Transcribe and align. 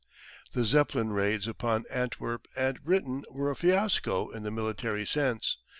The 0.53 0.65
Zeppelin 0.65 1.11
raids 1.13 1.47
upon 1.47 1.85
Antwerp 1.91 2.47
and 2.55 2.83
Britain 2.83 3.23
were 3.29 3.51
a 3.51 3.55
fiasco 3.55 4.31
in 4.31 4.41
the 4.41 4.49
military 4.49 5.05
sense. 5.05 5.57